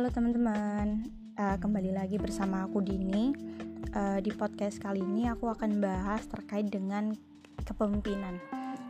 [0.00, 3.36] Halo teman-teman, uh, kembali lagi bersama aku Dini.
[3.92, 7.12] Uh, di podcast kali ini aku akan bahas terkait dengan
[7.68, 8.40] kepemimpinan.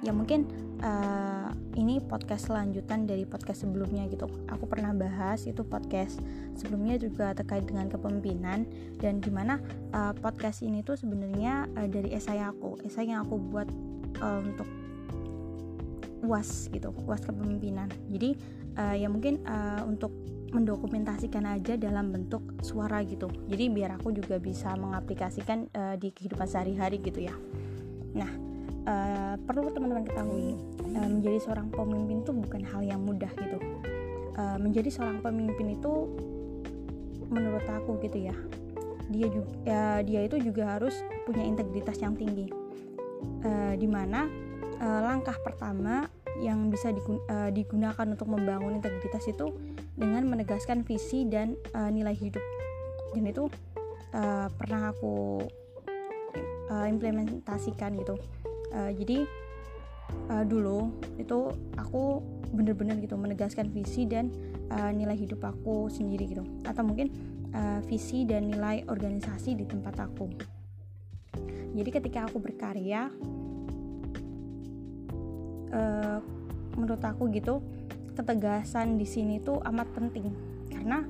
[0.07, 0.47] Ya mungkin
[0.79, 4.31] uh, ini podcast selanjutan dari podcast sebelumnya gitu.
[4.55, 6.23] Aku pernah bahas itu podcast
[6.55, 8.71] sebelumnya juga terkait dengan kepemimpinan
[9.03, 9.59] dan gimana
[9.91, 13.67] uh, podcast ini tuh sebenarnya uh, dari esai aku, esai yang aku buat
[14.23, 14.71] uh, untuk
[16.23, 17.91] uas gitu, uas kepemimpinan.
[18.07, 18.39] Jadi
[18.79, 20.15] uh, ya mungkin uh, untuk
[20.51, 23.31] mendokumentasikan aja dalam bentuk suara gitu.
[23.47, 27.35] Jadi biar aku juga bisa mengaplikasikan uh, di kehidupan sehari-hari gitu ya.
[28.15, 28.31] Nah
[28.87, 30.59] uh, perlu teman-teman ketahui
[30.95, 33.59] uh, menjadi seorang pemimpin itu bukan hal yang mudah gitu.
[34.35, 35.93] Uh, menjadi seorang pemimpin itu
[37.31, 38.35] menurut aku gitu ya
[39.11, 40.95] dia juga uh, dia itu juga harus
[41.27, 42.47] punya integritas yang tinggi.
[43.45, 44.25] Uh, di mana
[44.81, 46.09] uh, langkah pertama
[46.41, 46.89] yang bisa
[47.53, 49.53] digunakan untuk membangun integritas itu
[50.01, 52.41] dengan menegaskan visi dan uh, nilai hidup.
[53.13, 53.53] Dan itu
[54.17, 55.45] uh, pernah aku
[56.73, 58.17] uh, implementasikan gitu.
[58.73, 59.29] Uh, jadi
[60.33, 60.89] uh, dulu
[61.21, 64.33] itu aku bener-bener gitu menegaskan visi dan
[64.73, 66.43] uh, nilai hidup aku sendiri gitu.
[66.65, 67.13] Atau mungkin
[67.53, 70.27] uh, visi dan nilai organisasi di tempat aku.
[71.71, 73.07] Jadi ketika aku berkarya
[75.71, 76.19] uh,
[76.75, 77.63] menurut aku gitu
[78.21, 80.29] ketegasan di sini tuh amat penting.
[80.69, 81.01] Karena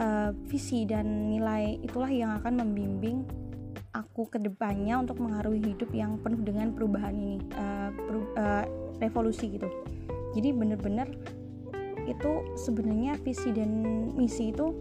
[0.00, 3.24] uh, visi dan nilai itulah yang akan membimbing
[3.96, 8.64] aku ke depannya untuk mengaruhi hidup yang penuh dengan perubahan ini uh, peru uh,
[9.00, 9.68] revolusi gitu.
[10.36, 11.08] Jadi bener-bener
[12.06, 13.72] itu sebenarnya visi dan
[14.14, 14.72] misi itu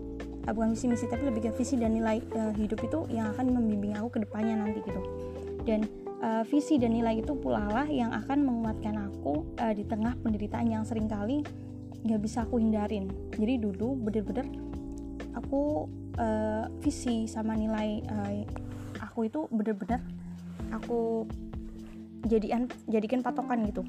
[0.46, 3.56] uh, bukan visi misi tapi lebih ke visi dan nilai uh, hidup itu yang akan
[3.56, 5.02] membimbing aku ke depannya nanti gitu.
[5.64, 5.88] Dan
[6.22, 10.68] uh, visi dan nilai itu pula lah yang akan menguatkan aku uh, di tengah penderitaan
[10.70, 11.42] yang sering kali
[12.06, 13.10] nggak bisa aku hindarin.
[13.34, 14.46] Jadi dulu bener-bener
[15.34, 15.90] aku
[16.22, 18.46] uh, visi sama nilai uh,
[19.02, 20.00] aku itu bener-bener
[20.70, 21.26] aku
[22.30, 23.82] jadikan jadikan patokan gitu.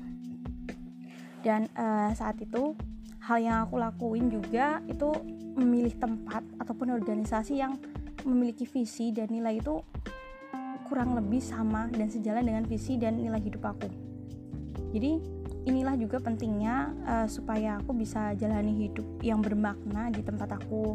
[1.44, 2.74] Dan uh, saat itu
[3.22, 5.12] hal yang aku lakuin juga itu
[5.54, 7.78] memilih tempat ataupun organisasi yang
[8.26, 9.78] memiliki visi dan nilai itu
[10.86, 13.90] kurang lebih sama dan sejalan dengan visi dan nilai hidup aku.
[14.94, 15.18] Jadi
[15.66, 20.94] inilah juga pentingnya uh, supaya aku bisa jalani hidup yang bermakna di tempat aku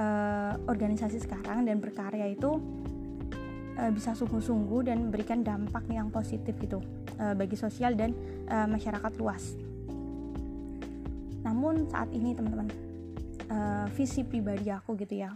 [0.00, 2.56] uh, organisasi sekarang dan berkarya itu
[3.76, 6.80] uh, bisa sungguh-sungguh dan memberikan dampak yang positif gitu
[7.20, 8.16] uh, bagi sosial dan
[8.48, 9.60] uh, masyarakat luas.
[11.44, 12.72] Namun saat ini teman-teman
[13.52, 15.30] uh, visi pribadi aku gitu ya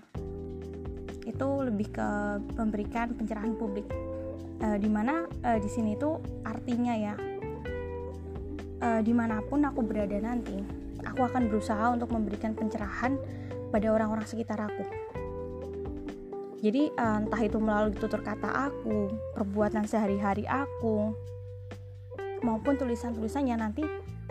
[1.27, 2.09] itu lebih ke
[2.55, 3.91] memberikan pencerahan publik
[4.63, 7.15] uh, di mana uh, di sini tuh artinya ya
[8.87, 10.55] uh, di mana pun aku berada nanti,
[11.03, 13.19] aku akan berusaha untuk memberikan pencerahan
[13.75, 14.87] pada orang-orang sekitar aku.
[16.63, 21.13] Jadi uh, entah itu melalui tutur kata aku, perbuatan sehari-hari aku,
[22.41, 23.83] maupun tulisan-tulisannya nanti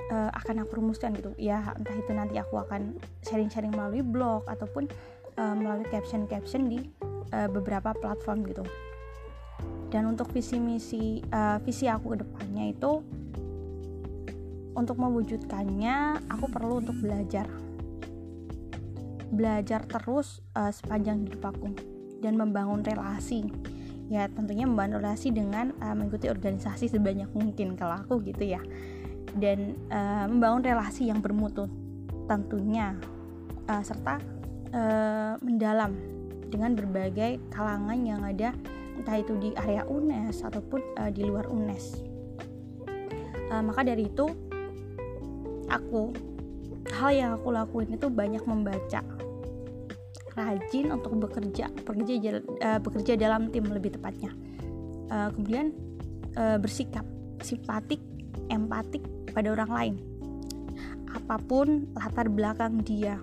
[0.09, 1.35] uh, akan aku rumuskan gitu.
[1.37, 4.89] Ya entah itu nanti aku akan sharing-sharing melalui blog ataupun
[5.37, 6.79] uh, melalui caption-caption di
[7.35, 8.65] uh, beberapa platform gitu.
[9.93, 13.05] Dan untuk visi misi uh, visi aku ke depannya itu
[14.75, 17.47] untuk mewujudkannya aku perlu untuk belajar.
[19.31, 21.71] Belajar terus uh, sepanjang hidup aku
[22.19, 23.47] dan membangun relasi.
[24.11, 28.61] Ya tentunya membangun relasi dengan uh, mengikuti organisasi sebanyak mungkin kalau aku gitu ya.
[29.35, 31.65] Dan uh, membangun relasi yang bermutu
[32.29, 32.95] tentunya
[33.67, 34.21] uh, serta
[34.75, 35.95] uh, mendalam
[36.47, 38.53] dengan berbagai kalangan yang ada
[38.95, 41.99] entah itu di area UNES ataupun uh, di luar UNES.
[43.51, 44.25] Uh, maka dari itu
[45.69, 46.13] aku
[46.93, 49.01] hal yang aku lakuin itu banyak membaca.
[50.35, 54.35] Rajin untuk bekerja bekerja uh, bekerja dalam tim lebih tepatnya.
[55.07, 55.71] Uh, kemudian
[56.35, 57.07] uh, bersikap
[57.39, 58.03] simpatik
[58.51, 59.95] empatik pada orang lain.
[61.15, 63.15] Apa pun latar belakang dia.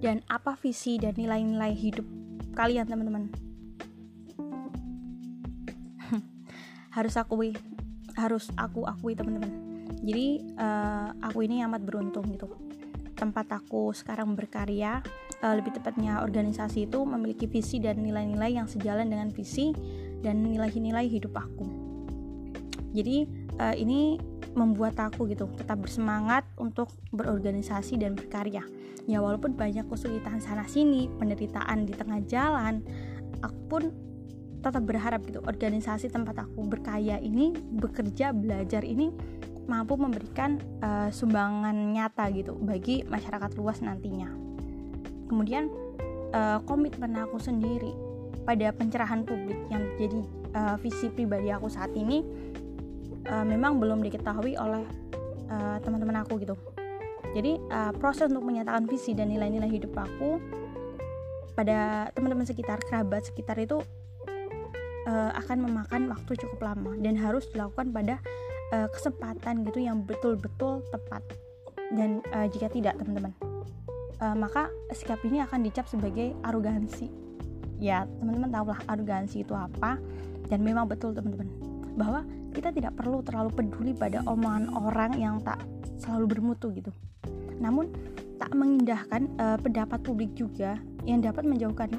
[0.00, 2.06] Dan apa visi dan nilai-nilai hidup
[2.56, 3.28] kalian teman-teman?
[6.96, 7.52] Harus akui
[8.20, 9.69] harus aku akui teman-teman
[10.00, 12.48] jadi uh, aku ini amat beruntung gitu.
[13.16, 15.04] Tempat aku sekarang berkarya
[15.44, 19.76] uh, lebih tepatnya organisasi itu memiliki visi dan nilai-nilai yang sejalan dengan visi
[20.24, 21.68] dan nilai-nilai hidup aku.
[22.96, 23.28] Jadi
[23.60, 24.16] uh, ini
[24.56, 28.64] membuat aku gitu tetap bersemangat untuk berorganisasi dan berkarya.
[29.06, 32.82] Ya walaupun banyak kesulitan sana sini penderitaan di tengah jalan
[33.40, 33.82] aku pun
[34.60, 39.08] tetap berharap gitu organisasi tempat aku berkarya ini bekerja belajar ini
[39.70, 44.26] mampu memberikan uh, sumbangan nyata gitu bagi masyarakat luas nantinya.
[45.30, 45.70] kemudian
[46.34, 47.94] uh, komitmen aku sendiri
[48.42, 50.20] pada pencerahan publik yang jadi
[50.58, 52.26] uh, visi pribadi aku saat ini
[53.30, 54.82] uh, memang belum diketahui oleh
[55.82, 56.54] teman-teman uh, aku gitu
[57.34, 60.38] jadi uh, proses untuk menyatakan visi dan nilai-nilai hidup aku
[61.58, 63.82] pada teman-teman sekitar kerabat sekitar itu
[65.10, 68.22] akan memakan waktu cukup lama dan harus dilakukan pada
[68.72, 71.22] uh, kesempatan gitu yang betul-betul tepat.
[71.90, 73.34] Dan uh, jika tidak teman-teman
[74.20, 77.08] uh, maka sikap ini akan dicap sebagai arogansi.
[77.80, 79.96] Ya teman-teman tahulah arogansi itu apa.
[80.46, 81.48] Dan memang betul teman-teman
[81.96, 82.22] bahwa
[82.54, 85.58] kita tidak perlu terlalu peduli pada omongan orang yang tak
[85.98, 86.92] selalu bermutu gitu.
[87.58, 87.90] Namun
[88.40, 91.92] tak mengindahkan uh, pendapat publik juga yang dapat menjauhkan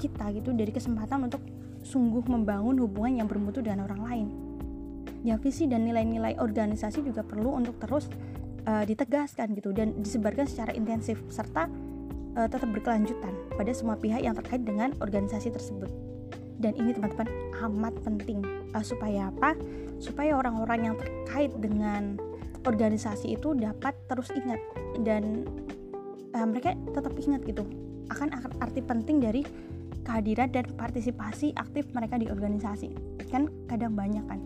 [0.00, 1.42] kita gitu dari kesempatan untuk
[1.82, 4.26] sungguh membangun hubungan yang bermutu dengan orang lain
[5.22, 8.10] ya visi dan nilai-nilai organisasi juga perlu untuk terus
[8.66, 11.70] uh, ditegaskan gitu dan disebarkan secara intensif serta
[12.36, 15.88] uh, tetap berkelanjutan pada semua pihak yang terkait dengan organisasi tersebut.
[16.62, 17.26] Dan ini teman-teman
[17.66, 18.42] amat penting
[18.74, 19.58] uh, supaya apa?
[19.98, 22.18] Supaya orang-orang yang terkait dengan
[22.62, 24.58] organisasi itu dapat terus ingat
[25.02, 25.46] dan
[26.34, 27.66] uh, mereka tetap ingat gitu
[28.10, 28.28] akan
[28.60, 29.42] arti penting dari
[30.02, 32.90] kehadiran dan partisipasi aktif mereka di organisasi
[33.30, 34.36] kan kadang banyak kan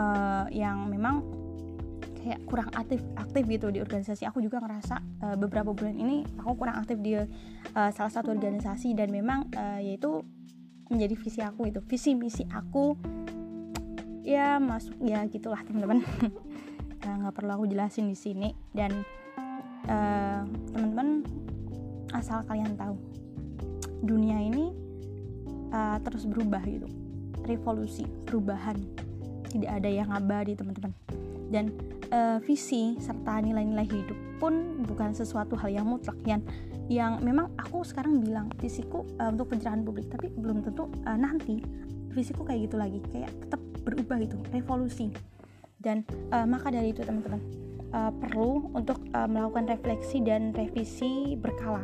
[0.00, 1.20] uh, yang memang
[2.20, 4.28] kayak kurang aktif aktif gitu di organisasi.
[4.28, 7.26] Aku juga ngerasa uh, beberapa bulan ini aku kurang aktif di uh,
[7.72, 10.24] salah satu organisasi dan memang uh, yaitu
[10.92, 11.80] menjadi visi aku itu.
[11.84, 12.96] Visi misi aku
[14.20, 16.04] ya masuk ya gitulah teman-teman.
[17.00, 18.52] Nggak perlu aku jelasin di sini.
[18.76, 18.92] Dan
[19.88, 20.44] uh,
[20.76, 21.24] teman-teman
[22.12, 23.00] asal kalian tahu
[24.04, 24.76] dunia ini
[25.72, 26.88] uh, terus berubah gitu.
[27.48, 28.76] Revolusi perubahan
[29.50, 30.94] tidak ada yang abadi teman-teman.
[31.50, 31.74] Dan
[32.14, 36.16] uh, visi serta nilai-nilai hidup pun bukan sesuatu hal yang mutlak.
[36.22, 36.46] Yang
[36.90, 41.58] yang memang aku sekarang bilang visiku uh, untuk pencerahan publik tapi belum tentu uh, nanti
[42.14, 43.02] visiku kayak gitu lagi.
[43.10, 45.10] Kayak tetap berubah gitu revolusi.
[45.80, 47.40] Dan uh, maka dari itu teman-teman
[47.90, 51.82] uh, perlu untuk uh, melakukan refleksi dan revisi berkala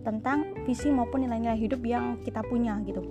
[0.00, 3.04] tentang visi maupun nilai-nilai hidup yang kita punya gitu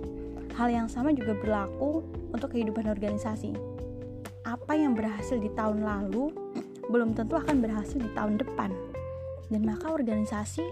[0.58, 2.02] Hal yang sama juga berlaku
[2.34, 3.54] untuk kehidupan organisasi.
[4.42, 6.34] Apa yang berhasil di tahun lalu
[6.90, 8.74] belum tentu akan berhasil di tahun depan.
[9.50, 10.64] Dan maka organisasi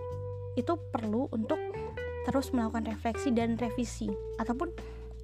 [0.59, 1.59] itu perlu untuk
[2.27, 4.11] terus melakukan refleksi dan revisi
[4.43, 4.69] ataupun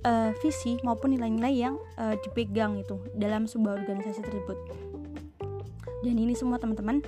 [0.07, 4.59] uh, visi maupun nilai-nilai yang uh, dipegang itu dalam sebuah organisasi tersebut.
[6.07, 7.03] Dan ini semua teman-teman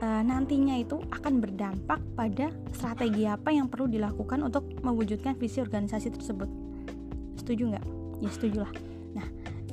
[0.00, 6.14] uh, nantinya itu akan berdampak pada strategi apa yang perlu dilakukan untuk mewujudkan visi organisasi
[6.14, 6.48] tersebut
[7.38, 7.84] setuju nggak?
[8.18, 8.72] Ya setuju lah.
[9.14, 9.26] Nah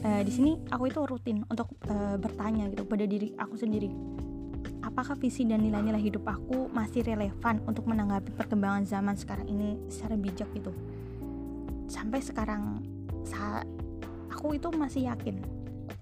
[0.05, 3.89] uh, di sini aku itu rutin untuk uh, bertanya gitu pada diri aku sendiri.
[4.85, 10.13] Apakah visi dan nilai-nilai hidup aku masih relevan untuk menanggapi perkembangan zaman sekarang ini secara
[10.13, 10.71] bijak gitu?
[11.89, 12.85] Sampai sekarang
[13.25, 13.65] saat
[14.29, 15.41] aku itu masih yakin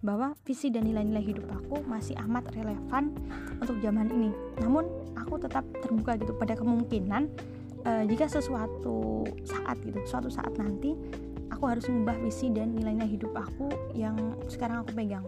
[0.03, 3.15] bahwa visi dan nilai-nilai hidup aku masih amat relevan
[3.63, 4.35] untuk zaman ini.
[4.59, 4.83] Namun
[5.15, 7.31] aku tetap terbuka gitu pada kemungkinan
[7.87, 10.91] uh, jika sesuatu saat gitu suatu saat nanti
[11.63, 14.19] aku harus mengubah visi dan nilai-nilai hidup aku yang
[14.51, 15.23] sekarang aku pegang.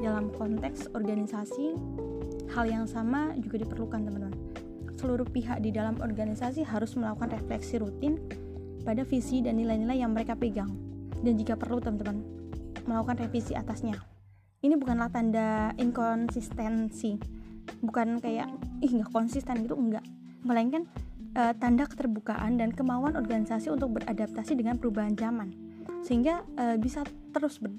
[0.00, 1.76] Dalam konteks organisasi
[2.56, 4.32] hal yang sama juga diperlukan teman-teman.
[4.96, 8.16] Seluruh pihak di dalam organisasi harus melakukan refleksi rutin
[8.80, 10.72] pada visi dan nilai-nilai yang mereka pegang.
[11.20, 12.24] Dan jika perlu teman-teman
[12.88, 14.00] melakukan revisi atasnya.
[14.64, 17.20] Ini bukanlah tanda inkonsistensi.
[17.84, 18.48] Bukan kayak
[18.80, 20.08] ih nggak konsisten gitu enggak
[20.48, 20.88] melainkan
[21.36, 25.67] uh, tanda keterbukaan dan kemauan organisasi untuk beradaptasi dengan perubahan zaman
[26.02, 27.72] sehingga uh, bisa terus ber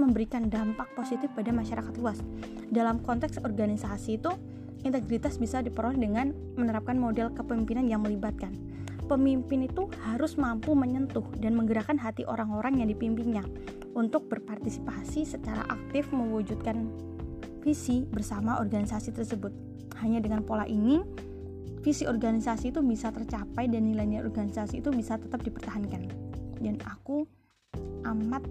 [0.00, 2.16] memberikan dampak positif pada masyarakat luas.
[2.72, 4.32] Dalam konteks organisasi itu,
[4.80, 8.56] integritas bisa diperoleh dengan menerapkan model kepemimpinan yang melibatkan.
[9.04, 13.44] Pemimpin itu harus mampu menyentuh dan menggerakkan hati orang-orang yang dipimpinnya
[13.92, 16.88] untuk berpartisipasi secara aktif mewujudkan
[17.60, 19.52] visi bersama organisasi tersebut.
[20.00, 21.02] Hanya dengan pola ini,
[21.82, 26.08] visi organisasi itu bisa tercapai dan nilai-nilai organisasi itu bisa tetap dipertahankan.
[26.62, 27.26] Dan aku
[28.04, 28.42] amat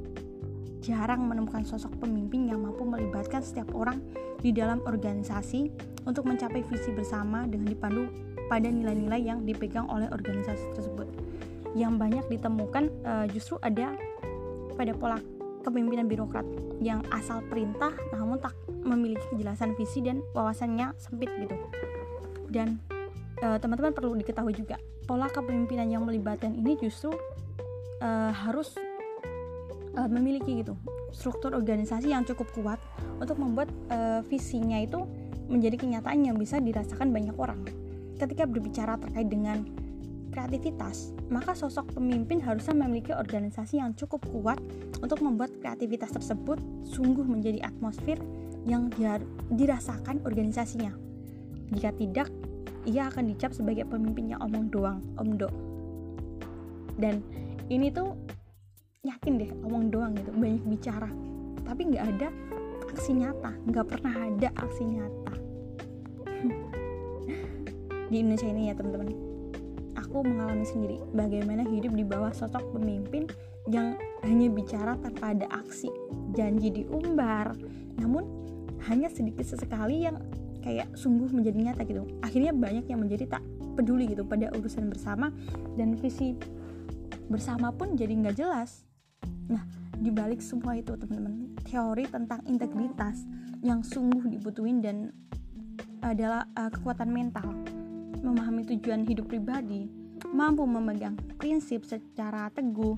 [0.80, 4.00] jarang menemukan sosok pemimpin yang mampu melibatkan setiap orang
[4.40, 5.68] di dalam organisasi
[6.08, 8.08] untuk mencapai visi bersama dengan dipandu
[8.48, 11.06] pada nilai-nilai yang dipegang oleh organisasi tersebut.
[11.76, 13.94] Yang banyak ditemukan uh, justru ada
[14.80, 15.20] pada pola
[15.68, 16.48] kepemimpinan birokrat
[16.80, 18.56] yang asal perintah namun tak
[18.88, 21.60] memiliki kejelasan visi dan wawasannya sempit gitu.
[22.50, 22.80] Dan
[23.40, 24.76] Eh, teman-teman uh, perlu diketahui juga
[25.08, 27.16] pola kepemimpinan yang melibatkan ini justru
[28.04, 28.76] uh, harus
[30.00, 30.80] uh, memiliki gitu
[31.12, 32.80] struktur organisasi yang cukup kuat
[33.20, 35.04] untuk membuat uh, visinya itu
[35.52, 37.60] menjadi kenyataan yang bisa dirasakan banyak orang
[38.20, 39.64] ketika berbicara terkait dengan
[40.30, 44.62] kreativitas, maka sosok pemimpin harusnya memiliki organisasi yang cukup kuat
[45.02, 48.22] untuk membuat kreativitas tersebut sungguh menjadi atmosfer
[48.70, 48.94] yang
[49.50, 50.94] dirasakan organisasinya.
[51.74, 52.30] Jika tidak,
[52.86, 55.50] ia akan dicap sebagai pemimpin yang omong doang, omdo.
[57.00, 57.26] Dan
[57.72, 58.14] ini tuh
[59.08, 61.08] yakin deh omong doang gitu, banyak bicara,
[61.64, 62.28] tapi nggak ada
[62.92, 65.34] aksi nyata, nggak pernah ada aksi nyata.
[68.12, 69.10] Di Indonesia ini ya teman-teman
[69.96, 73.30] aku mengalami sendiri bagaimana hidup di bawah sosok pemimpin
[73.70, 73.94] yang
[74.26, 75.88] hanya bicara tanpa ada aksi,
[76.34, 77.54] janji diumbar,
[78.02, 78.26] namun
[78.90, 80.18] hanya sedikit sesekali yang
[80.66, 82.04] kayak sungguh menjadi nyata gitu.
[82.26, 83.44] Akhirnya banyak yang menjadi tak
[83.78, 85.32] peduli gitu pada urusan bersama
[85.78, 86.36] dan visi
[87.30, 88.89] bersama pun jadi nggak jelas.
[89.50, 89.66] Nah,
[89.98, 93.26] dibalik semua itu teman-teman, teori tentang integritas
[93.66, 95.12] yang sungguh dibutuhin dan
[96.00, 97.50] adalah uh, kekuatan mental,
[98.24, 99.92] memahami tujuan hidup pribadi,
[100.32, 102.96] mampu memegang prinsip secara teguh,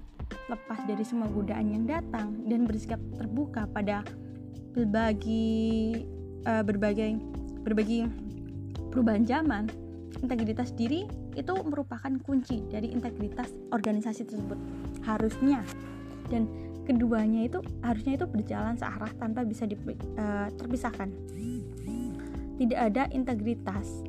[0.51, 4.05] lepas dari semua godaan yang datang dan bersikap terbuka pada
[4.75, 6.05] berbagai
[6.45, 7.17] uh, berbagai
[7.63, 8.11] berbagai
[8.91, 9.65] perubahan zaman.
[10.21, 14.59] Integritas diri itu merupakan kunci dari integritas organisasi tersebut.
[15.07, 15.63] Harusnya
[16.31, 16.47] dan
[16.87, 21.11] keduanya itu harusnya itu berjalan searah tanpa bisa di, uh, terpisahkan.
[22.57, 24.05] Tidak ada integritas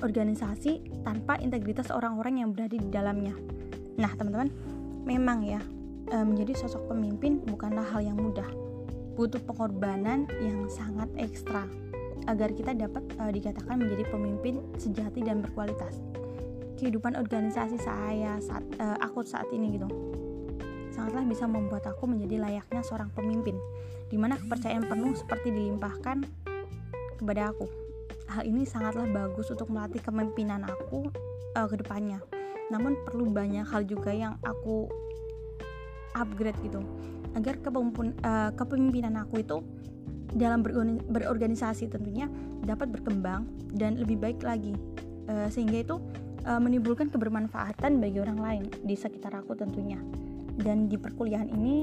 [0.00, 3.36] organisasi tanpa integritas orang-orang yang berada di dalamnya.
[4.00, 4.48] Nah, teman-teman,
[5.04, 5.60] memang ya,
[6.08, 8.48] e, menjadi sosok pemimpin bukanlah hal yang mudah.
[9.14, 11.68] Butuh pengorbanan yang sangat ekstra
[12.28, 16.00] agar kita dapat e, dikatakan menjadi pemimpin sejati dan berkualitas.
[16.80, 19.88] Kehidupan organisasi saya saat e, aku saat ini gitu
[21.00, 23.56] sangatlah bisa membuat aku menjadi layaknya seorang pemimpin,
[24.12, 26.28] di mana kepercayaan penuh seperti dilimpahkan
[27.16, 27.64] kepada aku.
[28.28, 31.08] Hal ini sangatlah bagus untuk melatih kepemimpinan aku
[31.56, 32.20] uh, ke depannya.
[32.68, 34.92] Namun perlu banyak hal juga yang aku
[36.20, 36.84] upgrade gitu.
[37.32, 39.64] Agar uh, kepemimpinan aku itu
[40.36, 40.60] dalam
[41.08, 42.28] berorganisasi tentunya
[42.60, 44.76] dapat berkembang dan lebih baik lagi.
[45.32, 45.96] Uh, sehingga itu
[46.44, 49.96] uh, menimbulkan kebermanfaatan bagi orang lain di sekitar aku tentunya
[50.58, 51.76] dan di perkuliahan ini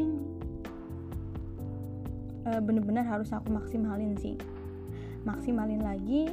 [2.48, 4.36] uh, benar-benar harus aku maksimalin sih
[5.28, 6.32] maksimalin lagi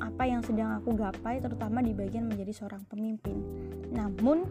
[0.00, 3.36] apa yang sedang aku gapai terutama di bagian menjadi seorang pemimpin.
[3.92, 4.44] Namun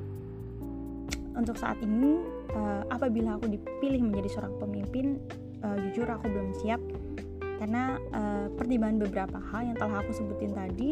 [1.37, 2.21] untuk saat ini
[2.53, 5.21] uh, apabila aku dipilih menjadi seorang pemimpin
[5.61, 6.81] uh, jujur aku belum siap
[7.55, 7.95] karena
[8.59, 10.91] pertimbangan beberapa hal yang telah aku sebutin tadi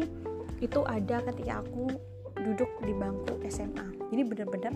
[0.64, 1.92] itu ada ketika aku
[2.40, 3.84] duduk di bangku SMA.
[4.08, 4.74] Jadi benar-benar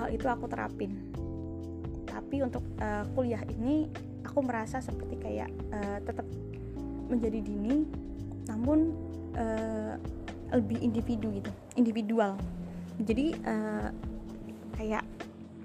[0.00, 0.96] hal itu aku terapin.
[2.08, 3.86] Tapi untuk uh, kuliah ini
[4.24, 6.24] aku merasa seperti kayak uh, tetap
[7.10, 7.84] menjadi dini
[8.46, 8.94] namun
[9.34, 9.98] uh,
[10.54, 12.38] lebih individu gitu individual
[13.02, 13.88] jadi uh,
[14.78, 15.04] kayak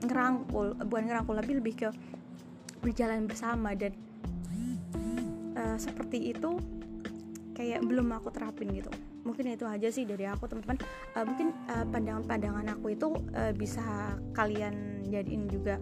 [0.06, 1.90] ngerangkul bukan ngerangkul tapi lebih ke
[2.82, 3.94] berjalan bersama dan
[5.58, 6.58] uh, seperti itu
[7.56, 8.92] kayak belum aku terapin gitu.
[9.24, 10.78] Mungkin itu aja sih dari aku teman-teman.
[11.16, 15.80] Uh, mungkin uh, pandangan-pandangan aku itu uh, bisa kalian jadiin juga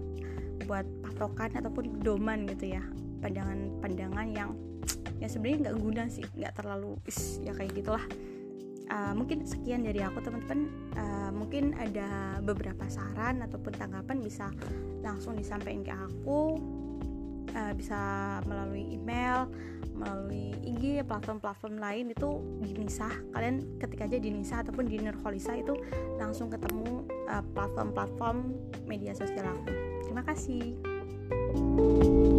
[0.69, 2.83] buat patokan ataupun doman gitu ya.
[3.19, 4.55] Pandangan-pandangan yang
[5.17, 8.05] ya sebenarnya nggak guna sih nggak terlalu is ya kayak gitulah.
[8.93, 10.69] Uh, mungkin sekian dari aku teman-teman.
[10.93, 14.53] Uh, mungkin ada beberapa saran ataupun tanggapan bisa
[15.01, 16.61] langsung disampaikan ke aku.
[17.53, 17.99] Uh, bisa
[18.49, 19.45] melalui email
[19.93, 25.53] melalui IG platform-platform lain itu di Nisa kalian ketik aja di Nisa ataupun di Nurholisa
[25.55, 25.77] itu
[26.17, 27.05] langsung ketemu
[27.53, 29.71] platform-platform uh, media sosial aku.
[30.05, 30.75] Terima kasih.
[31.33, 32.32] thank you